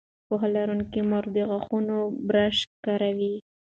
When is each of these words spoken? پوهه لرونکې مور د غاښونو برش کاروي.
پوهه 0.27 0.47
لرونکې 0.55 1.01
مور 1.09 1.25
د 1.35 1.37
غاښونو 1.49 1.97
برش 2.29 2.57
کاروي. 2.85 3.33